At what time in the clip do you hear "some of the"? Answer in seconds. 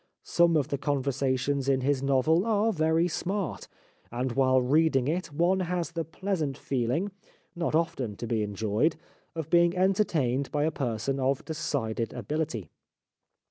0.23-0.79